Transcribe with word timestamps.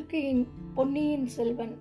வாழ்க்கையின் 0.00 0.48
பொன்னியின் 0.74 1.26
செல்வன். 1.26 1.78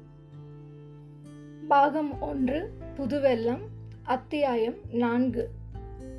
பாகம் 1.68 2.22
ஒன்று 2.22 2.74
புதுவெல்லம் 2.98 3.60
அத்தியாயம் 4.04 4.74
நான்கு 4.92 5.50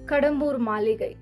கடம்பூர் 0.07 0.59
மாளிகை. 0.59 1.17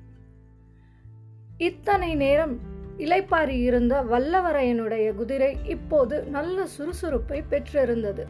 இத்தனை 1.59 2.15
நேரம் 2.15 2.59
இலைப்பாரி 2.99 3.63
இருந்த 3.63 4.03
வல்லவரையனுடைய 4.03 5.15
குதிரை 5.15 5.57
இப்போது 5.65 6.23
நல்ல 6.23 6.67
சுறுசுறுப்பை 6.79 7.45
பெற்றிருந்தது. 7.49 8.27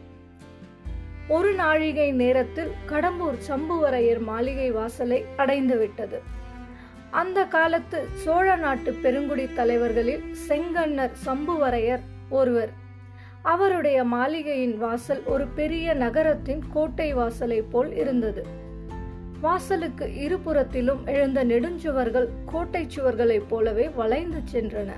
ஒரு 1.27 1.53
நாழிகை 1.53 2.11
நேரத்தில் 2.11 2.71
கடம்பூர் 2.87 3.37
சம்புவரையர் 3.47 4.21
மாளிகை 4.21 4.71
வாசலை 4.71 5.25
அடைந்துவிட்டது 5.37 6.19
அந்த 7.11 7.45
காலத்து 7.45 8.07
சோழ 8.13 8.55
நாட்டு 8.55 8.93
பெருங்குடி 8.93 9.53
தலைவர்களில் 9.53 10.23
செங்கண்ணர் 10.47 11.11
சம்புவரையர் 11.25 11.99
ஒருவர். 12.29 12.69
அவருடைய 13.41 14.03
மாளிகையின் 14.03 14.77
வாசல் 14.77 15.23
ஒரு 15.23 15.47
பெரிய 15.47 15.93
நகரத்தின் 15.93 16.63
கோட்டை 16.73 17.13
வாசலை 17.13 17.61
போல் 17.61 17.95
இருந்தது. 17.95 18.45
வாசலுக்கு 19.41 20.05
இருபுறத்திலும் 20.05 21.05
எழுந்த 21.05 21.45
நெடுஞ்சுவர்கள் 21.45 22.27
கோட்டை 22.45 22.87
சுவர்களைப் 22.95 23.47
போலவே 23.49 23.89
வளைந்து 23.89 24.41
சென்றன. 24.51 24.91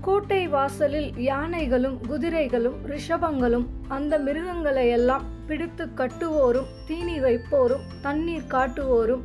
கோட்டை 0.00 0.48
வாசலில் 0.48 1.18
யானைகளும் 1.18 1.98
குதிரைகளும் 2.06 2.76
ரிஷபங்களும் 2.86 3.66
அந்த 3.88 4.18
மிருகங்களை 4.18 4.88
எல்லாம் 4.88 5.24
பிடித்து 5.46 5.88
கட்டுவோரும் 5.96 6.66
தீனி 6.86 7.20
வைப்போரும் 7.20 7.84
தண்ணீர் 8.02 8.46
காட்டுவோரும் 8.48 9.22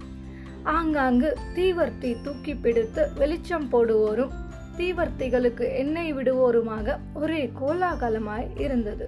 ஆங்காங்கு 0.64 1.38
தீவர்த்தி 1.56 2.24
தூக்கி 2.24 2.56
பிடித்து 2.56 3.12
வெளிச்சம் 3.16 3.72
போடுவோரும் 3.72 4.32
தீவர்த்திகளுக்கு 4.82 5.66
எண்ணெய் 5.76 6.14
விடுவோருமாக 6.14 6.98
ஒரே 7.14 7.42
கோலாகலமாய் 7.62 8.48
இருந்தது. 8.58 9.08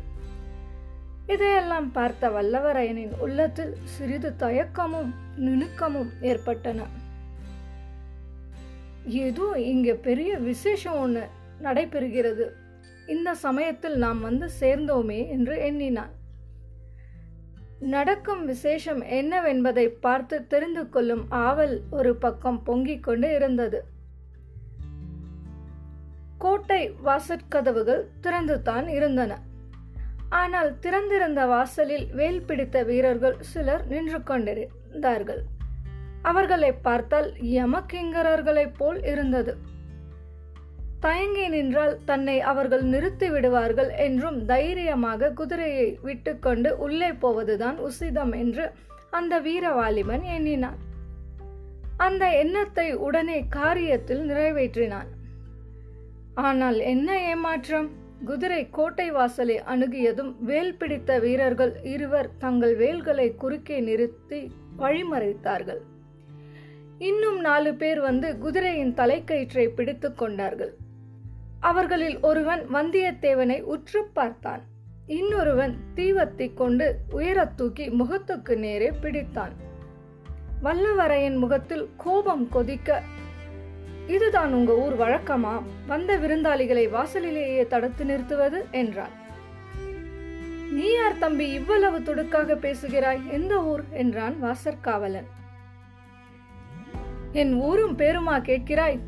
இதையெல்லாம் 1.28 1.92
பார்த்த 1.92 2.30
வல்லவரையனின் 2.30 3.14
உள்ளத்தில் 3.20 3.74
சிறிது 3.84 4.30
தயக்கமும் 4.40 5.12
நுணுக்கமும் 5.36 6.10
ஏற்பட்டன. 6.22 6.88
ஏதோ 9.06 9.46
இங்க 9.58 9.94
பெரிய 9.94 10.38
விசேஷம் 10.38 11.00
ஒன்று 11.00 11.24
நடைபெறுகிறது. 11.64 12.46
இந்த 13.08 13.30
சமயத்தில் 13.34 13.98
நாம் 13.98 14.22
வந்து 14.22 14.50
சேர்ந்தோமே 14.60 15.22
என்று 15.30 15.56
எண்ணினான். 15.60 16.14
நடக்கும் 17.96 18.46
விசேஷம் 18.46 19.02
என்னவென்பதை 19.02 19.86
பார்த்து 20.06 20.36
தெரிந்து 20.48 20.90
கொள்ளும் 20.90 21.26
ஆவல் 21.30 21.76
ஒரு 21.90 22.16
பக்கம் 22.16 22.64
பொங்கிக் 22.64 23.04
கொண்டு 23.04 23.30
இருந்தது. 23.36 23.80
கோட்டை 26.46 26.82
வாசற்கதவுகள் 27.06 28.04
திறந்துதான் 28.24 28.88
இருந்தன. 28.98 29.32
ஆனால் 30.42 30.72
திறந்திருந்த 30.80 31.42
வாசலில் 31.46 32.08
வேல் 32.14 32.44
பிடித்த 32.48 32.78
வீரர்கள் 32.84 33.38
சிலர் 33.52 33.84
நின்று 33.88 34.20
கொண்டிருந்தார்கள். 34.24 35.42
அவர்களை 36.22 36.72
பார்த்தால் 36.88 37.30
யமகிங்கரர்களைப் 37.58 38.76
போல் 38.78 39.00
இருந்தது. 39.04 39.54
தயங்கி 41.00 41.46
நின்றால் 41.48 41.96
தன்னை 42.06 42.36
அவர்கள் 42.52 42.84
நிறுத்தி 42.84 43.28
விடுவார்கள் 43.30 43.90
என்றும் 44.06 44.38
தைரியமாக 44.46 45.32
குதிரையை 45.40 45.88
விட்டுக்கொண்டு 46.02 46.70
உள்ளே 46.86 47.10
போவதுதான் 47.24 47.80
உசிதம் 47.88 48.34
என்று 48.42 48.66
அந்த 49.20 49.34
வீரவாலிபன் 49.42 50.24
எண்ணினான். 50.36 50.80
அந்த 52.06 52.24
எண்ணத்தை 52.44 52.88
உடனே 53.08 53.40
காரியத்தில் 53.56 54.24
நிறைவேற்றினான். 54.30 55.10
ஆனால் 56.36 56.80
என்ன 56.80 57.20
ஏமாற்றம்? 57.20 57.90
குதிரை 58.26 58.70
கோட்டை 58.70 59.12
வாசலை 59.12 59.62
அணுகியதும் 59.62 60.36
வேல் 60.40 60.78
பிடித்த 60.78 61.20
வீரர்கள் 61.20 61.80
இருவர் 61.84 62.38
தங்கள் 62.38 62.76
வேல்களை 62.76 63.36
குறுக்கே 63.36 63.80
நிறுத்தி 63.80 64.52
வழிமறைத்தார்கள். 64.78 65.80
இன்னும் 66.98 67.40
நாலு 67.40 67.74
பேர் 67.74 68.00
வந்து 68.00 68.38
குதிரையின் 68.38 68.94
தலைக்கயிற்றை 68.94 69.68
பிடித்து 69.68 70.14
கொண்டார்கள். 70.14 70.74
அவர்களில் 71.60 72.20
ஒருவன் 72.20 72.74
வந்தியத்தேவனை 72.74 73.62
உற்று 73.62 74.10
பார்த்தான். 74.14 74.64
இன்னொருவன் 75.08 75.78
தீவத்தி 75.96 76.54
கொண்டு 76.54 76.98
உயரத் 77.12 77.56
தூக்கி 77.56 77.90
முகத்துக்கு 77.90 78.58
நேரே 78.58 78.90
பிடித்தான். 78.90 79.52
வல்லவரையன் 80.64 81.38
முகத்தில் 81.38 81.90
கோபம் 81.98 82.50
கொதிக்க 82.50 83.02
இதுதான் 84.08 84.54
உங்க 84.54 84.74
ஊர் 84.74 84.98
வழக்கமா? 84.98 85.62
வந்த 85.88 86.18
விருந்தாளிகளை 86.18 86.90
வாசலிலேயே 86.90 87.68
தடுத்து 87.68 88.06
நிறுத்துவது 88.06 88.66
என்றார். 88.72 89.22
நீ 90.72 90.94
யார் 90.94 91.18
தம்பி 91.18 91.50
இவ்வளவு 91.50 92.00
துடுக்காக 92.00 92.56
பேசுகிறாய்? 92.56 93.22
எந்த 93.32 93.64
ஊர்? 93.64 93.84
என்றான் 93.92 94.36
வாசற்காவலன். 94.44 95.26
என் 97.32 97.54
ஊரும் 97.54 97.98
பேருமா 97.98 98.42
கேட்கிறாய்? 98.42 99.00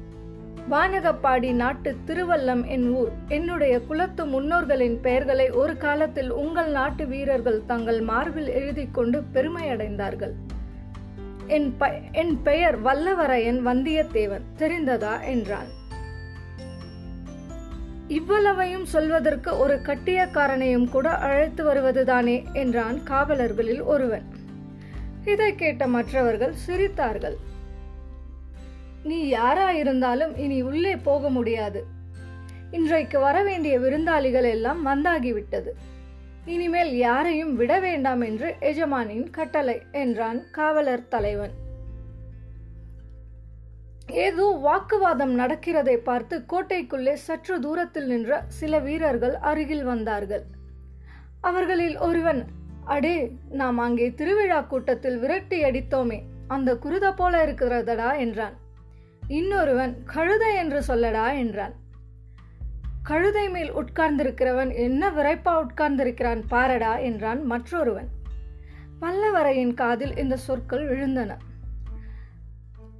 வானகப்பாடி 0.72 1.51
நாட்டு 1.51 1.95
திருவல்லம் 2.07 2.66
என் 2.66 2.89
ஊர். 2.89 3.12
என்னுடைய 3.27 3.79
குலத்து 3.79 4.25
முன்னோர்களின் 4.25 5.00
பெயர்களை 5.01 5.50
ஒரு 5.50 5.77
காலத்தில் 5.77 6.31
உங்கள் 6.31 6.72
நாட்டு 6.72 7.07
வீரர்கள் 7.07 7.66
தங்கள் 7.66 8.01
மார்பில் 8.01 8.47
எழுதி 8.47 8.88
கொண்டு 8.91 9.23
பெருமையடைந்தார்கள். 9.33 10.31
என் 11.47 11.78
என் 12.11 12.41
பெயர் 12.41 12.83
வல்லவரையன் 12.83 13.59
வந்தியத்தேவன் 13.66 14.45
தெரிந்ததா 14.57 15.23
என்றான். 15.25 15.83
இவ்வளவையும் 18.07 18.85
சொல்வதற்கு 18.85 19.57
ஒரு 19.57 19.75
கட்டியக்காரனையும் 19.75 20.89
கூட 20.89 21.09
அழைத்து 21.09 21.66
வருவதுதானே 21.66 22.53
என்றான் 22.53 23.00
காவலர்களில் 23.07 23.83
ஒருவன். 23.83 24.25
இதை 25.25 25.56
கேட்ட 25.56 25.88
மற்றவர்கள் 25.88 26.53
சிரித்தார்கள். 26.67 27.35
நீ 29.03 29.33
யாராயிருந்தாலும் 29.33 30.38
இனி 30.38 30.62
உள்ளே 30.62 30.95
போக 30.95 31.29
முடியாது. 31.29 31.85
இன்றைக்கு 32.72 33.19
வரவேண்டிய 33.19 33.79
விருந்தாளிகள் 33.79 34.50
எல்லாம் 34.50 34.88
வந்தாகிவிட்டது. 34.88 35.69
இனிமேல் 36.45 36.95
யாரையும் 36.95 37.56
விட 37.56 37.79
வேண்டாம் 37.79 38.22
என்று 38.22 38.56
எஜமானின் 38.59 39.29
கட்டளை 39.29 39.81
என்றான் 39.91 40.44
காவலர் 40.51 41.07
தலைவன். 41.07 41.53
ஏதோ 44.07 44.45
வாக்குவாதம் 44.63 45.39
நடக்கிறதை 45.39 45.95
பார்த்து 45.97 46.45
கோட்டைக்குள்ளே 46.50 47.13
சற்று 47.13 47.59
தூரத்தில் 47.59 48.07
நின்ற 48.07 48.44
சில 48.47 48.79
வீரர்கள் 48.79 49.35
அருகில் 49.35 49.83
வந்தார்கள். 49.83 50.44
அவர்களில் 51.41 51.97
ஒருவன் 51.97 52.45
அடே 52.85 53.31
நாம் 53.50 53.77
அங்கே 53.77 54.09
திருவிழா 54.09 54.62
கூட்டத்தில் 54.62 55.17
விரட்டி 55.17 55.63
அடித்தோமே 55.63 56.19
அந்த 56.47 56.75
குருத 56.75 57.13
போல 57.13 57.45
இருக்கிறதடா? 57.45 58.17
என்றான். 58.17 58.56
இன்னொருவன் 59.27 60.03
கழுதை 60.06 60.56
என்று 60.56 60.81
சொல்லடா? 60.88 61.38
என்றான். 61.38 61.75
கழுதை 63.06 63.50
மேல் 63.50 63.74
உட்கார்ந்திருக்கிறவன் 63.74 64.76
என்ன 64.76 65.10
விரைப்பா 65.10 65.66
உட்கார்ந்திருக்கிறான் 65.66 66.44
பாரடா 66.50 67.02
என்றான் 67.02 67.46
மற்றொருவன். 67.46 68.08
பல்லவரையின் 69.02 69.74
காதில் 69.74 70.18
இந்த 70.18 70.38
சொற்கள் 70.38 70.86
விழுந்தன. 70.86 71.38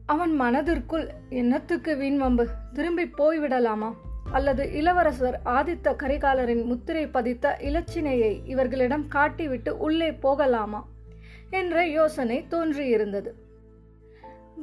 அவன் 0.06 0.36
மனதிற்குள் 0.36 1.10
என்னத்துக்கு 1.30 1.96
வீண்வம்பு 1.96 2.46
திரும்பி 2.74 3.12
போய்விடலாமா 3.18 3.94
அல்லது 4.32 4.72
இளவரசர் 4.72 5.40
ஆதித்த 5.46 5.96
கரிகாலரின் 5.96 6.66
முத்திரை 6.66 7.08
பதித்த 7.08 7.58
இலச்சினையை 7.60 8.42
இவர்களிடம் 8.46 9.08
காட்டிவிட்டு 9.12 9.70
உள்ளே 9.70 10.12
போகலாமா? 10.12 10.88
என்ற 11.50 11.86
யோசனை 11.86 12.46
தோன்றியிருந்தது. 12.50 13.31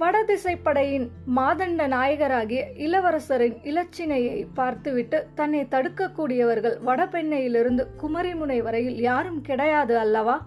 வடதிசைப்படையின் 0.01 1.09
மாதண்ட 1.37 1.87
நாயகராகிய 1.87 2.61
இளவரசரின் 2.75 3.57
இலச்சினையை 3.63 4.47
பார்த்துவிட்டு 4.55 5.27
தன்னை 5.35 5.67
தடுக்கக்கூடியவர்கள் 5.71 6.77
வடபெண்ணையிலிருந்து 6.87 7.87
குமரிமுனை 8.03 8.63
வரையில் 8.63 9.01
யாரும் 9.01 9.41
கிடையாது 9.41 9.99
அல்லவா? 9.99 10.47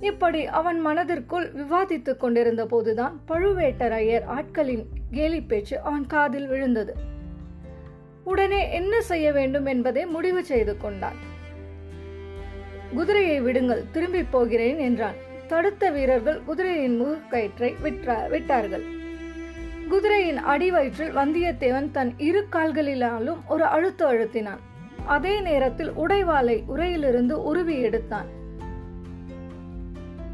இப்படி 0.00 0.46
அவன் 0.46 0.80
மனதிற்குள் 0.80 1.52
விவாதித்துக் 1.52 2.20
கொண்டிருந்த 2.20 2.66
போதுதான் 2.66 3.20
பழுவேட்டரையர் 3.28 4.26
ஆட்களின் 4.26 4.84
கேலி 5.10 5.40
பேச்சு 5.40 5.80
அவன் 5.80 6.06
காதில் 6.06 6.46
விழுந்தது. 6.46 6.94
உடனே 8.24 8.72
என்ன 8.72 9.00
செய்ய 9.00 9.32
வேண்டும் 9.32 9.66
என்பதை 9.66 10.06
முடிவு 10.06 10.44
செய்து 10.44 10.76
கொண்டான். 10.76 11.16
குதிரையை 12.94 13.40
விடுங்கள் 13.40 13.84
திரும்பி 13.92 14.22
போகிறேன் 14.22 14.78
என்றான். 14.78 15.24
தடுத்த 15.48 15.90
வீரர்கள் 15.90 16.40
குதிரையின் 16.44 16.96
முகக்கயிற்றை 17.00 17.70
விட்டார்கள். 18.30 18.84
குதிரையின் 19.88 20.38
அடிவயிற்றில் 20.38 21.16
வந்தியத்தேவன் 21.16 21.90
தன் 21.90 22.14
இரு 22.18 22.46
கால்களிலாலும் 22.52 23.42
ஒரு 23.48 23.64
அழுத்து 23.64 24.12
அழுத்தினான். 24.12 24.62
அதே 25.06 25.40
நேரத்தில் 25.40 25.90
உடைவாளை 25.90 26.62
உரையிலிருந்து 26.68 27.30
உருவி 27.30 27.80
எடுத்தான். 27.80 28.28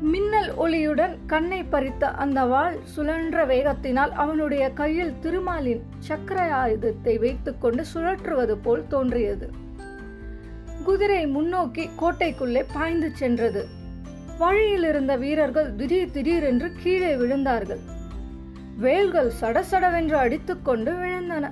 மின்னல் 0.00 0.50
ஒளியுடன் 0.58 1.16
கண்ணை 1.26 1.62
பறித்த 1.62 2.04
அந்த 2.04 2.44
வாள் 2.44 2.78
சுழன்ற 2.96 3.44
வேகத்தினால் 3.46 4.12
அவனுடைய 4.12 4.70
கையில் 4.70 5.18
திருமாலின் 5.20 5.82
சக்கர 5.98 6.54
ஆயுதத்தை 6.54 7.18
வைத்துக்கொண்டு 7.18 7.84
சுழற்றுவது 7.94 8.56
போல் 8.62 8.86
தோன்றியது. 8.88 9.50
குதிரை 10.84 11.26
முன்னோக்கி 11.26 11.90
கோட்டைக்குள்ளே 12.00 12.64
பாய்ந்து 12.72 13.10
சென்றது. 13.14 13.80
வழியில் 14.38 14.84
இருந்த 14.84 15.17
வீரர்கள் 15.17 15.75
திடீர் 15.75 16.11
திடீரென்று 16.11 16.73
கீழே 16.82 17.14
விழுந்தார்கள். 17.14 17.79
வேல்கள் 18.76 19.32
சடசடவென்று 19.40 20.12
அடித்துக்கொண்டு 20.12 20.93
விழுந்தன. 20.93 21.50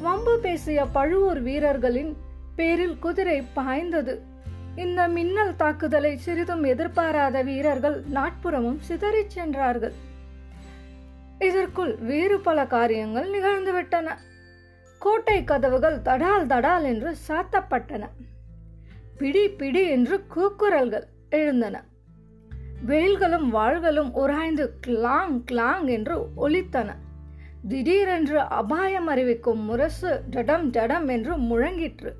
வம்பு 0.00 0.38
பேசிய 0.38 0.84
பழுவூர் 0.84 1.42
வீரர்களின் 1.42 2.16
பேரில் 2.56 2.98
குதிரை 2.98 3.42
பாய்ந்தது. 3.54 4.20
இந்த 4.76 5.08
மின்னல் 5.08 5.56
தாக்குதலை 5.56 6.16
சிறிதும் 6.16 6.62
எதிர்பாராத 6.62 7.42
வீரர்கள் 7.42 8.04
நாட்புறமும் 8.14 8.80
சிதறிச் 8.88 9.30
சென்றார்கள். 9.30 9.92
இதற்குள் 11.38 11.94
வேறு 11.94 12.40
பல 12.40 12.66
காரியங்கள் 12.66 13.30
நிகழ்ந்துவிட்டன. 13.30 14.10
கோட்டை 14.98 15.44
கதவுகள் 15.44 15.98
தடால் 15.98 16.46
தடால் 16.46 16.82
என்று 16.82 17.16
சாத்தப்பட்டன. 17.28 18.08
பிடி 19.18 19.48
பிடி 19.48 19.88
என்று 19.88 20.24
கூக்குரல்கள். 20.36 21.12
எழுந்தன. 21.30 21.84
வேல்களும் 22.86 23.48
வாள்களும் 23.50 24.10
உராய்ந்து 24.12 24.70
கிளாங் 24.86 25.44
கிளாங் 25.52 25.86
என்று 25.86 26.26
ஒலித்தன. 26.36 26.94
திடீரென்று 27.68 28.40
அபாயம் 28.40 29.06
அறிவிக்கும் 29.06 29.60
முரசு 29.60 30.22
டடம் 30.30 30.70
டடம் 30.70 31.10
என்று 31.10 31.36
முழங்கிற்று. 31.36 32.12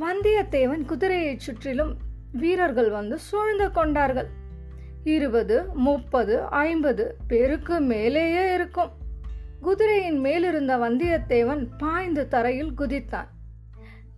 வந்தியத்தேவன் 0.00 0.84
குதிரையைச் 0.84 1.40
சுற்றிலும் 1.40 1.96
வீரர்கள் 2.32 2.90
வந்து 2.90 3.18
சூழ்ந்து 3.18 3.72
கொண்டார்கள். 3.72 4.28
இருபது 5.04 5.64
முப்பது 5.74 6.40
ஐம்பது 6.40 7.16
பேருக்கு 7.28 7.80
மேலேயே 7.80 8.54
இருக்கும். 8.54 8.90
குதிரையின் 9.60 10.18
மேலிருந்த 10.18 10.78
வந்தியத்தேவன் 10.78 11.66
பாய்ந்து 11.78 12.28
தரையில் 12.28 12.72
குதித்தான். 12.78 13.26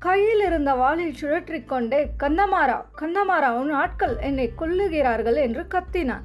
கையில் 0.04 0.42
இருந்த 0.46 0.70
வாளில் 0.74 1.18
சுழற்றிக்கொண்டே 1.20 2.00
கந்தமாரா 2.22 2.78
கந்தமாரா 3.00 3.50
உன் 3.60 3.70
ஆட்கள் 3.82 4.14
என்னை 4.28 4.46
கொல்லுகிறார்கள் 4.60 5.38
என்று 5.44 5.62
கத்தினான். 5.74 6.24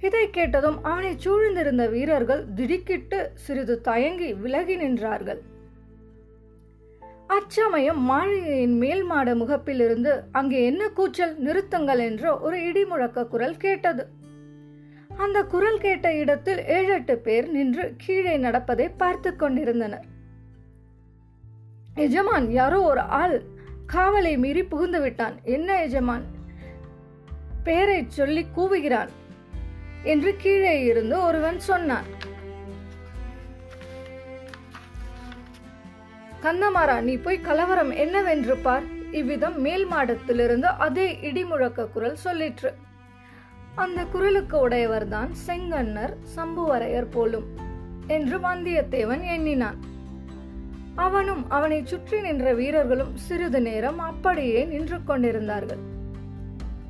இதை 0.00 0.22
கேட்டதும் 0.30 0.78
அவனை 0.90 1.12
சூழ்ந்திருந்த 1.24 1.84
வீரர்கள் 1.94 2.42
திடுக்கிட்டு 2.54 3.18
சிறிது 3.44 3.74
தயங்கி 3.80 4.28
விலகி 4.42 4.76
நின்றார்கள். 4.76 5.40
அச்சமயம் 7.36 8.00
மாளிகையின் 8.10 8.76
மேல் 8.82 9.04
மாட 9.04 9.34
முகப்பிலிருந்து 9.34 10.12
அங்கே 10.32 10.58
என்ன 10.64 10.88
கூச்சல் 10.98 11.34
நிறுத்துங்கள் 11.46 12.02
என்ற 12.08 12.24
ஒரு 12.38 12.56
இடிமுழக்க 12.68 13.28
குரல் 13.34 13.56
கேட்டது. 13.56 14.04
அந்த 15.24 15.38
குரல் 15.54 15.82
கேட்ட 15.86 16.08
இடத்தில் 16.14 16.62
ஏழெட்டு 16.78 17.16
பேர் 17.18 17.48
நின்று 17.50 17.86
கீழே 18.04 18.36
நடப்பதை 18.36 18.88
பார்த்து 19.02 19.32
கொண்டிருந்தனர். 19.36 20.06
எஜமான் 21.94 22.50
யாரோ 22.50 22.80
ஒரு 22.80 23.00
ஆள் 23.00 23.42
காவலை 23.92 24.38
மீறி 24.38 24.64
புகுந்து 24.64 25.00
விட்டான். 25.00 25.40
என்ன 25.42 25.82
எஜமான்? 25.82 26.24
பெயரை 27.64 28.04
சொல்லி 28.08 28.46
கூவுகிறான் 28.56 29.08
என்று 30.02 30.36
கீழே 30.36 30.84
இருந்து 30.84 31.22
ஒருவன் 31.22 31.60
சொன்னான். 31.60 32.04
கந்தமாரா 36.42 37.00
நீ 37.00 37.16
போய் 37.16 37.40
கலவரம் 37.40 37.90
என்னவென்று 37.90 38.56
பார். 38.56 38.82
இவ்விதம் 39.10 39.60
மேல் 39.60 39.86
மாடத்திலிருந்து 39.86 40.64
அதே 40.64 41.18
இடிமுழக்க 41.22 41.90
குரல் 41.90 42.16
சொல்லிற்று. 42.24 42.74
அந்த 43.74 44.04
குரலுக்கு 44.04 44.68
உடையவர்தான் 44.68 45.30
செங்கன்னர் 45.46 46.16
சம்புவரையர் 46.36 47.10
போலும் 47.10 47.46
என்று 48.06 48.38
வந்தியத்தேவன் 48.38 49.24
எண்ணினான். 49.24 49.90
அவனும் 50.94 51.50
அவனை 51.50 51.84
சுற்றி 51.84 52.20
நின்ற 52.20 52.54
வீரர்களும் 52.54 53.16
சிறிது 53.16 53.60
நேரம் 53.60 53.98
அப்படியே 53.98 54.64
நின்று 54.64 55.04
கொண்டிருந்தார்கள். 55.04 55.78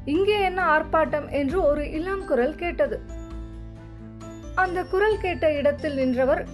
இங்கே 0.04 0.40
என்ன 0.42 0.78
ஆர்ப்பாட்டம் 0.78 1.28
என்று 1.28 1.62
ஒரு 1.62 1.90
இளம் 1.90 2.24
குரல் 2.24 2.54
கேட்டது. 2.54 3.00
அந்த 4.54 4.84
குரல் 4.84 5.18
கேட்ட 5.18 5.52
இடத்தில் 5.52 5.94
நின்றவர் 5.94 6.46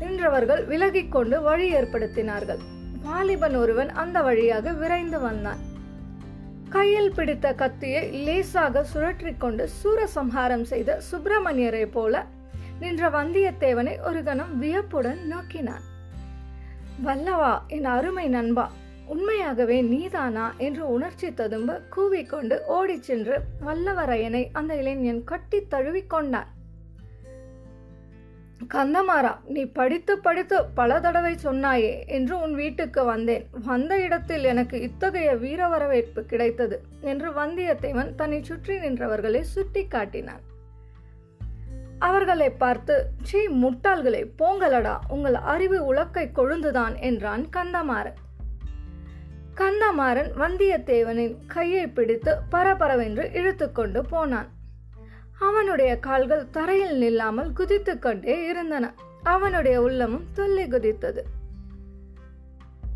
நின்றவர்கள் 0.00 0.66
விலகிக் 0.66 1.12
கொண்டு 1.12 1.42
வழி 1.42 1.74
ஏற்படுத்தினார்கள். 1.74 2.60
வாலிபன் 3.02 3.56
ஒருவன் 3.56 3.88
அந்த 3.88 4.22
வழியாக 4.22 4.72
விரைந்து 4.72 5.20
வந்தான். 5.20 5.60
கையில் 6.68 7.14
பிடித்த 7.14 7.54
கத்தியை 7.54 8.10
லேசாக 8.10 8.84
சுழற்றிக் 8.84 9.40
கொண்டு 9.40 9.68
சூரசம்ஹாரம் 9.82 10.62
செய்த 10.62 11.00
சுப்பிரமணியரை 11.12 11.86
போல 11.86 12.24
நின்ற 12.80 13.08
வந்தியத்தேவனை 13.10 14.00
ஒரு 14.02 14.22
கணம் 14.22 14.58
வியப்புடன் 14.58 15.26
நோக்கினான். 15.26 15.89
வல்லவா 17.04 17.66
என் 17.66 17.84
அருமை 17.84 18.28
நண்பா 18.28 18.70
உண்மையாகவே 19.06 19.80
நீதானா 19.82 20.54
என்று 20.58 20.88
உணர்ச்சி 20.88 21.34
ததும்ப 21.34 21.80
கூவிக்கொண்டு 21.96 22.60
ஓடிச் 22.66 23.02
சென்று 23.02 23.40
வல்லவரையனை 23.66 24.48
அந்த 24.52 24.74
இளைஞன் 24.74 25.24
கட்டி 25.24 25.66
தழுவிக் 25.68 26.10
கொண்டான். 26.10 26.46
கந்தமாரா 28.68 29.36
நீ 29.46 29.64
படித்து 29.64 30.18
படித்து 30.18 30.64
பல 30.64 31.00
தடவை 31.00 31.34
சொன்னாயே 31.42 32.06
என்று 32.06 32.40
உன் 32.40 32.54
வீட்டுக்கு 32.54 33.04
வந்தேன். 33.04 33.46
வந்த 33.64 34.00
இடத்தில் 34.00 34.44
எனக்கு 34.44 34.80
இத்தகைய 34.80 35.34
வீர 35.34 35.68
வரவேற்பு 35.68 36.24
கிடைத்தது 36.24 36.82
என்று 37.00 37.30
வந்தியத்தேவன் 37.30 38.14
தன்னை 38.14 38.42
சுற்றி 38.42 38.76
நின்றவர்களை 38.76 39.40
சுட்டி 39.40 39.86
காட்டினான். 39.86 40.40
அவர்களை 42.00 42.50
பார்த்து 42.50 42.94
சீ 43.22 43.48
முட்டாள்களை 43.48 44.22
போங்கலடா 44.38 44.94
உங்கள் 45.08 45.34
அறிவு 45.34 45.94
உலக்கை 45.94 46.24
கொழுந்துதான் 46.34 46.94
என்றான் 47.00 47.44
கந்தமாறன். 47.56 48.18
கந்தமாறன் 49.54 50.30
வந்தியத்தேவனின் 50.38 51.34
கையை 51.46 51.86
பிடித்து 51.88 52.34
பரபரவென்று 52.52 53.24
இழுத்துக்கொண்டு 53.32 54.00
போனான். 54.08 54.48
அவனுடைய 55.38 55.98
கால்கள் 55.98 56.50
தரையில் 56.50 56.96
நில்லாமல் 57.02 57.52
குதித்து 57.52 57.98
கொண்டே 57.98 58.46
இருந்தன. 58.46 58.94
அவனுடைய 59.22 59.82
உள்ளமும் 59.82 60.26
துள்ளி 60.32 60.64
குதித்தது. 60.64 61.22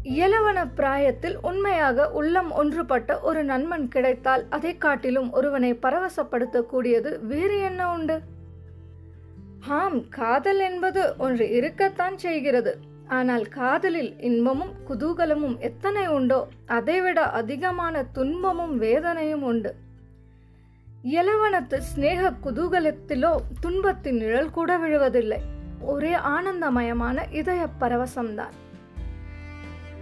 இளவன 0.02 0.58
பிராயத்தில் 0.74 1.36
உண்மையாக 1.42 2.10
உள்ளம் 2.10 2.50
ஒன்றுபட்ட 2.50 3.20
ஒரு 3.20 3.44
நண்பன் 3.44 3.88
கிடைத்தால் 3.88 4.44
அதை 4.50 4.76
காட்டிலும் 4.76 5.32
ஒருவனை 5.32 5.78
பரவசப்படுத்தக்கூடியது 5.82 7.12
வேறு 7.20 7.58
என்ன 7.60 7.92
உண்டு? 7.92 8.16
ஆம் 9.68 10.08
காதல் 10.08 10.58
என்பது 10.58 11.14
ஒன்று 11.18 11.50
இருக்கத்தான் 11.50 12.18
செய்கிறது. 12.18 12.78
ஆனால் 13.08 13.48
காதலில் 13.48 14.20
இன்பமும் 14.20 14.72
குதூகலமும் 14.88 15.58
எத்தனை 15.58 16.06
உண்டோ 16.06 16.48
அதைவிட 16.66 17.22
அதிகமான 17.22 18.04
துன்பமும் 18.04 18.78
வேதனையும் 18.78 19.42
உண்டு. 19.42 19.74
இளவனத்து 21.04 21.78
சிநேக 21.78 22.32
குதூகலத்திலோ 22.44 23.36
துன்பத்தின் 23.60 24.16
நிழல் 24.16 24.50
கூட 24.50 24.78
விழுவதில்லை. 24.78 25.38
ஒரே 25.80 26.14
ஆனந்தமயமான 26.14 27.26
இதய 27.30 27.66
பரவசம்தான். 27.80 28.52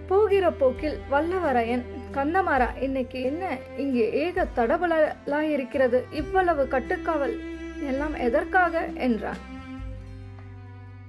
போகிற 0.07 0.51
போக்கில் 0.51 0.97
வல்லவரையன் 1.11 1.83
கந்தமாரா 2.13 2.81
இன்னைக்கு 2.81 3.21
என்ன? 3.21 3.57
இங்கே 3.77 4.13
ஏக 4.13 4.47
தடபுலாயிருக்கிறது 4.55 6.01
இவ்வளவு 6.11 6.63
கட்டுக்காவல் 6.63 7.39
எல்லாம் 7.79 8.15
எதற்காக? 8.15 8.85
என்றான். 8.93 9.51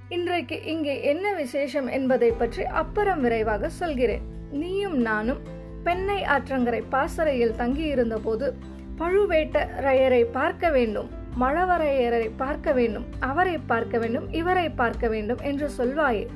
இன்றைக்கு 0.09 0.65
இங்கே 0.65 1.03
என்ன 1.03 1.27
விசேஷம் 1.33 1.87
என்பதை 1.87 2.31
பற்றி 2.31 2.65
அப்புறம் 2.65 3.21
விரைவாக 3.21 3.69
சொல்கிறேன். 3.69 4.25
நீயும் 4.51 4.97
நானும் 4.99 5.41
பெண்ணை 5.85 6.23
ஆற்றங்கரை 6.23 6.81
பாசறையில் 6.91 7.55
தங்கியிருந்த 7.57 8.17
போது 8.17 8.55
பழுவேட்டரையரை 8.99 10.21
பார்க்க 10.33 10.71
வேண்டும் 10.71 11.09
மழவரையரை 11.39 12.31
பார்க்க 12.37 12.73
வேண்டும் 12.73 13.07
அவரை 13.21 13.59
பார்க்க 13.59 13.99
வேண்டும் 13.99 14.33
இவரை 14.33 14.71
பார்க்க 14.71 15.09
வேண்டும் 15.09 15.41
என்று 15.43 15.69
சொல்வாயே. 15.79 16.27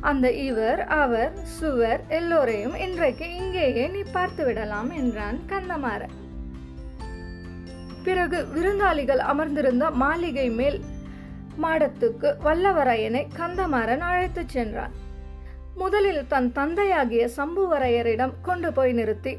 அந்த 0.00 0.30
இவர் 0.30 0.80
அவர் 0.86 1.32
சுவர் 1.42 2.02
எல்லோரையும் 2.08 2.76
இன்றைக்கு 2.76 3.36
இங்கேயே 3.36 3.88
நீ 3.88 4.02
பார்த்து 4.12 4.44
விடலாம் 4.44 4.90
என்றான் 4.90 5.40
கந்தமாறன். 5.46 6.14
பிறகு 8.04 8.46
விருந்தாளிகள் 8.54 9.24
அமர்ந்திருந்த 9.32 9.90
மாளிகை 9.90 10.50
மேல் 10.50 10.78
மாடத்துக்கு 11.62 12.28
வல்லவரையனை 12.44 13.22
கந்தமாறன் 13.38 14.04
அழைத்துச் 14.10 14.48
சென்றான். 14.48 14.94
முதலில் 15.74 16.24
தன் 16.26 16.52
தந்தையாகிய 16.52 17.24
சம்புவரையரிடம் 17.36 18.32
கொண்டு 18.42 18.72
போய் 18.72 18.92
நிறுத்தி 18.92 19.34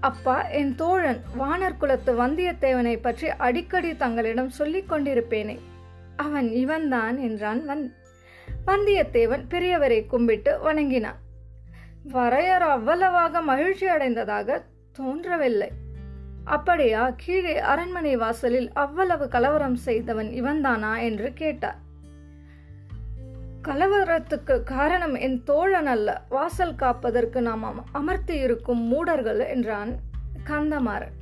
அப்பா 0.00 0.36
என் 0.42 0.74
தோழன் 0.74 1.20
வானர் 1.38 1.76
குலத்து 1.78 2.12
வந்தியத்தேவனை 2.20 2.94
பற்றி 3.02 3.28
அடிக்கடி 3.28 3.96
தங்களிடம் 3.96 4.48
சொல்லிக் 4.48 4.90
கொண்டிருப்பேனே 4.92 5.56
அவன் 6.16 6.48
இவன்தான் 6.52 7.18
என்றான் 7.18 7.60
வந் 7.68 7.84
வந்தியத்தேவன் 8.66 9.44
பெரியவரை 9.50 10.06
கும்பிட்டு 10.06 10.58
வணங்கினான். 10.58 11.20
வரையர் 12.12 12.66
அவ்வளவாக 12.76 13.40
மகிழ்ச்சி 13.40 13.86
அடைந்ததாக 13.86 14.62
தோன்றவில்லை. 14.92 15.70
அப்படியா 16.44 17.14
கீழே 17.16 17.58
அரண்மனை 17.58 18.16
வாசலில் 18.16 18.72
அவ்வளவு 18.72 19.28
கலவரம் 19.28 19.74
செய்தவன் 19.74 20.26
இவன்தானா 20.26 21.02
என்று 21.02 21.32
கேட்டார். 21.32 21.78
கலவரத்துக்கு 23.62 24.62
காரணம் 24.62 25.14
என் 25.14 25.42
தோழன் 25.44 25.86
அல்ல 25.86 26.22
வாசல் 26.28 26.74
காப்பதற்கு 26.74 27.42
நாம் 27.42 27.64
அம- 27.64 27.88
அமர்த்தி 27.92 28.34
இருக்கும் 28.34 28.80
மூடர்கள் 28.80 29.38
என்றான் 29.38 29.98
கந்தமாறன். 30.44 31.18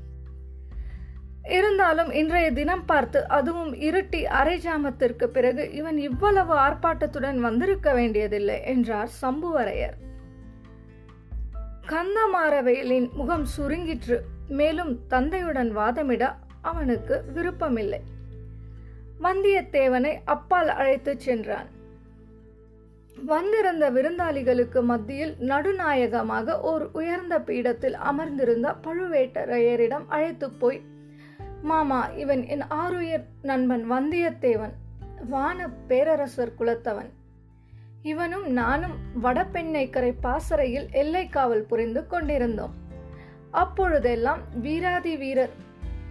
இருந்தாலும் 1.42 2.10
இன்றைய 2.10 2.52
தினம் 2.52 2.84
பார்த்து 2.84 3.28
அதுவும் 3.28 3.74
இருட்டி 3.74 4.22
அரை 4.22 4.60
ஜாமத்திற்கு 4.60 5.24
பிறகு 5.24 5.72
இவன் 5.72 5.98
இவ்வளவு 5.98 6.54
ஆர்ப்பாட்டத்துடன் 6.54 7.38
வந்திருக்க 7.38 7.92
வேண்டியதில்லை 7.92 8.64
என்றார் 8.64 9.08
சம்புவரையர். 9.22 9.96
கந்தமாறவேலின் 11.86 13.12
முகம் 13.12 13.46
சுருங்கிற்று. 13.58 14.18
மேலும் 14.48 15.00
தந்தையுடன் 15.10 15.76
வாதமிட 15.76 16.34
அவனுக்கு 16.62 17.24
விருப்பமில்லை. 17.34 18.00
வந்தியத்தேவனை 19.22 20.18
அப்பால் 20.24 20.68
அழைத்துச் 20.68 21.20
சென்றான். 21.20 21.76
வந்திருந்த 23.24 23.90
விருந்தாளிகளுக்கு 23.90 24.82
மத்தியில் 24.82 25.36
நடுநாயகமாக 25.38 26.60
ஓர் 26.60 26.88
உயர்ந்த 26.92 27.38
பீடத்தில் 27.38 27.92
அமர்ந்திருந்த 27.92 28.76
பழுவேட்டரையரிடம் 28.84 30.04
அழைத்துப் 30.06 30.60
போய் 30.60 30.82
மாமா 31.62 32.06
இவன் 32.06 32.46
என் 32.46 32.62
ஆருயர் 32.62 33.24
நண்பன் 33.42 33.90
வந்தியத்தேவன் 33.90 34.72
வான 35.28 35.68
பேரரசர் 35.68 36.54
குலத்தவன். 36.58 37.10
இவனும் 38.02 38.52
நானும் 38.52 38.96
வடபெண்ணைக்கரை 39.22 40.14
பாசறையில் 40.20 40.88
எல்லை 40.90 41.28
காவல் 41.28 41.64
புரிந்து 41.64 42.06
கொண்டிருந்தோம். 42.06 42.86
அப்பொழுதெல்லாம் 43.50 44.38
வீராதி 44.62 45.16
வீரர் 45.16 45.50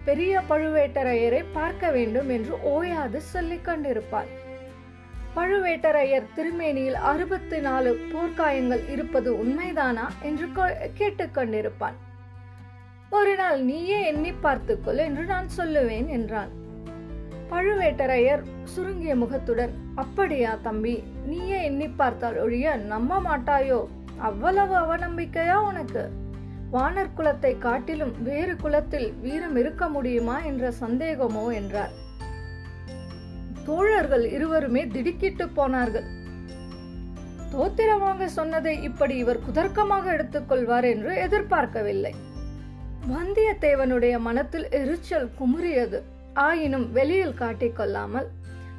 பெரிய 0.04 0.42
பழுவேட்டரையரை 0.48 1.44
பார்க்க 1.52 1.90
வேண்டும் 1.90 2.28
என்று 2.28 2.62
ஓயாது 2.62 3.16
சொல்லிக் 3.16 3.64
கொண்டிருப்பான் 3.64 4.26
பழுவேட்டரையர் 5.36 6.26
திருமேனியில் 6.36 6.94
அறுபத்தி 6.94 7.58
நாலு 7.58 8.00
போர்க்காயங்கள் 8.12 8.90
இருப்பது 8.90 9.32
உண்மைதானா 9.34 10.06
என்று 10.22 10.46
கேட்டுக்கொண்டிருப்பான் 10.98 11.92
ஒரு 13.10 13.34
நாள் 13.34 13.60
நீயே 13.60 14.04
எண்ணி 14.04 14.32
பார்த்துக்கொள் 14.32 14.96
என்று 14.96 15.24
நான் 15.24 15.46
சொல்லுவேன் 15.56 16.06
என்றான். 16.06 16.48
பழுவேட்டரையர் 17.50 18.42
சுருங்கிய 18.64 19.16
முகத்துடன் 19.16 19.70
அப்படியா 19.94 20.58
தம்பி 20.62 21.02
நீயே 21.26 21.64
எண்ணி 21.64 21.88
பார்த்தால் 21.88 22.36
ஒழிய 22.36 22.74
நம்ப 22.74 23.20
மாட்டாயோ? 23.20 23.86
அவ்வளவு 24.18 24.76
அவநம்பிக்கையா 24.76 25.54
உனக்கு? 25.54 26.10
வானர் 26.72 27.14
குலத்தை 27.16 27.58
காட்டிலும் 27.58 28.14
வேறு 28.22 28.56
குலத்தில் 28.56 29.12
வீரம் 29.22 29.56
இருக்க 29.56 29.88
முடியுமா 29.88 30.42
என்ற 30.42 30.72
சந்தேகமோ 30.80 31.44
என்றார். 31.52 31.92
தோழர்கள் 33.66 34.24
இருவருமே 34.30 34.82
திடுக்கிட்டு 34.86 35.48
போனார்கள். 35.48 36.06
தோத்திரம் 37.52 37.98
வாங்க 37.98 38.28
சொன்னதை 38.28 38.74
இப்படி 38.82 39.16
இவர் 39.16 39.44
குதர்க்கமாக 39.46 40.04
எடுத்துக்கொள்வார் 40.16 40.84
என்று 40.84 41.12
எதிர்பார்க்கவில்லை. 41.16 42.14
வந்தியத்தேவனுடைய 43.14 44.14
மனத்தில் 44.18 44.68
எரிச்சல் 44.70 45.28
குமுறியது. 45.40 46.00
ஆயினும் 46.46 46.86
வெளியில் 46.92 47.38
காட்டிக்கொள்ளாமல் 47.42 48.28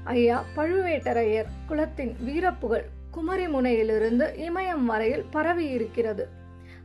ஐயா 0.03 0.43
பழுவேட்டரையர் 0.55 1.50
குலத்தின் 1.69 2.13
வீரப்புகழ் 2.27 2.86
குமரி 3.12 3.48
முனையிலிருந்து 3.48 4.25
இமயம் 4.48 4.86
வரையில் 4.86 5.25
பரவி 5.31 5.65
இருக்கிறது 5.69 6.25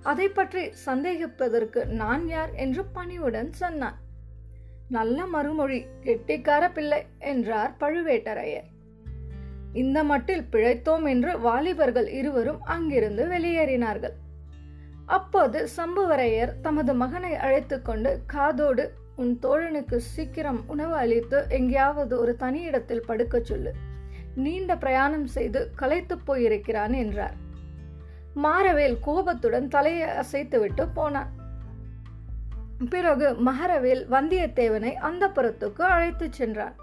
அதை 0.04 0.28
பற்றி 0.28 0.62
சந்தேகிப்பதற்கு 0.86 1.80
நான் 2.00 2.24
யார் 2.28 2.52
என்று 2.54 2.84
பணிவுடன் 2.84 3.52
சொன்னான். 3.52 3.98
நல்ல 4.88 5.26
மறுமொழி 5.26 5.78
கெட்டிக்கார 6.02 6.64
பிள்ளை 6.72 7.00
என்றார் 7.18 7.72
பழுவேட்டரையர். 7.80 8.66
இந்த 9.72 9.98
மட்டில் 10.04 10.44
பிழைத்தோம் 10.52 11.06
என்று 11.08 11.30
வாலிபர்கள் 11.38 12.08
இருவரும் 12.08 12.60
அங்கிருந்து 12.62 13.24
வெளியேறினார்கள். 13.26 14.14
அப்போது 15.06 15.68
சம்புவரையர் 15.76 16.52
தமது 16.60 16.94
மகனை 16.94 17.32
அழைத்து 17.34 17.78
கொண்டு 17.82 18.10
காதோடு 18.26 18.84
உன் 19.16 19.38
தோழனுக்கு 19.42 19.96
சீக்கிரம் 19.96 20.60
உணவு 20.66 20.94
அளித்து 20.94 21.40
எங்கேயாவது 21.48 22.14
ஒரு 22.18 22.32
தனி 22.36 22.60
இடத்தில் 22.60 23.06
படுக்கச் 23.08 23.48
சொல்லு. 23.50 23.72
நீண்ட 24.34 24.76
பிரயாணம் 24.76 25.26
செய்து 25.26 25.60
களைத்துப் 25.76 26.24
போயிருக்கிறான் 26.26 26.92
என்றார். 26.92 27.36
மாரவேல் 28.42 28.96
கோபத்துடன் 29.00 29.68
தலையை 29.68 30.08
அசைத்துவிட்டு 30.08 30.88
போனான். 30.94 31.32
பிறகு 32.90 33.28
மகரவேல் 33.30 34.02
வந்தியத்தேவனை 34.10 34.92
அந்த 34.94 35.28
புறத்துக்கு 35.28 35.82
அழைத்துச் 35.82 36.32
சென்றான். 36.32 36.74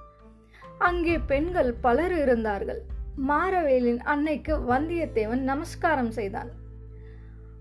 அங்கே 0.78 1.18
பெண்கள் 1.18 1.74
பலர் 1.74 2.16
இருந்தார்கள். 2.18 2.82
மாரவேலின் 3.28 4.00
அன்னைக்கு 4.04 4.58
வந்தியத்தேவன் 4.58 5.42
நமஸ்காரம் 5.42 6.12
செய்தான். 6.12 6.52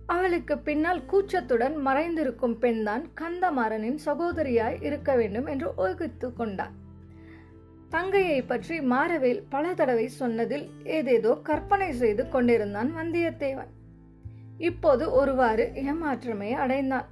அவளுக்கு 0.06 0.58
பின்னால் 0.58 1.02
கூச்சத்துடன் 1.12 1.76
மறைந்திருக்கும் 1.86 2.58
பெண்தான் 2.58 3.04
கந்தமாறனின் 3.20 3.98
சகோதரியாய் 4.06 4.82
இருக்க 4.82 5.14
வேண்டும் 5.14 5.46
என்று 5.46 5.70
ஊகித்து 5.78 6.32
கொண்டான். 6.32 6.74
தங்கையை 7.88 8.42
பற்றி 8.42 8.80
மாரவேல் 8.80 9.42
பல 9.48 9.74
தடவை 9.74 10.08
சொன்னதில் 10.08 10.70
ஏதேதோ 10.84 11.34
கற்பனை 11.42 11.92
செய்து 11.92 12.28
கொண்டிருந்தான் 12.28 12.92
வந்தியத்தேவன். 12.96 13.70
இப்போது 14.60 15.12
ஒருவாறு 15.12 15.72
ஏமாற்றமே 15.74 16.50
அடைந்தான். 16.52 17.06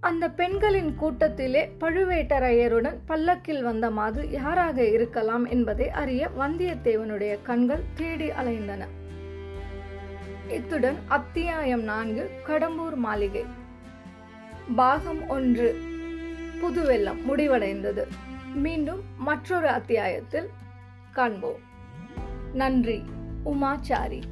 அந்த 0.00 0.30
பெண்களின் 0.30 0.94
கூட்டத்திலே 0.94 1.70
பழுவேட்டரையருடன் 1.80 2.96
பல்லக்கில் 3.06 3.62
வந்த 3.62 3.90
மாது 3.90 4.30
யாராக 4.30 4.88
இருக்கலாம் 4.88 5.44
என்பதை 5.44 5.90
அறிய 5.90 6.28
வந்தியத்தேவனுடைய 6.38 7.38
கண்கள் 7.42 7.82
தேடி 7.94 8.30
அலைந்தன. 8.30 8.86
இத்துடன் 10.48 10.96
அத்தியாயம் 11.08 11.82
நான்கு 11.82 12.30
கடம்பூர் 12.46 12.94
மாளிகை. 12.94 13.44
பாகம் 14.76 15.28
ஒன்று 15.28 15.80
புதுவெல்லம் 16.60 17.18
முடிவடைந்தது. 17.28 18.06
மீண்டும் 18.54 19.02
மற்றொரு 19.16 19.68
அத்தியாயத்தில் 19.68 20.48
காண்போம். 21.12 21.60
நன்றி 22.52 23.02
உமாச்சாரி. 23.44 24.22